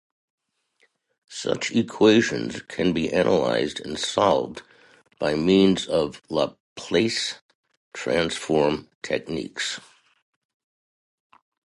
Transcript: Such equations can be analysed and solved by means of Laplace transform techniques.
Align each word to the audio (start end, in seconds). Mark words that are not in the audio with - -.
Such 1.29 1.69
equations 1.75 2.63
can 2.63 2.91
be 2.91 3.09
analysed 3.09 3.79
and 3.81 3.99
solved 3.99 4.63
by 5.19 5.35
means 5.35 5.85
of 5.87 6.23
Laplace 6.27 7.35
transform 7.93 8.89
techniques. 9.03 9.79